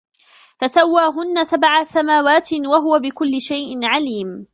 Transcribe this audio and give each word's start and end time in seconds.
فَسَوَّاهُنَّ 0.59 1.43
سَبْعَ 1.43 1.83
سَمَاوَاتٍ 1.83 2.47
ۚ 2.53 2.67
وَهُوَ 2.67 2.99
بِكُلِّ 2.99 3.41
شَيْءٍ 3.41 3.79
عَلِيمٌ 3.85 4.47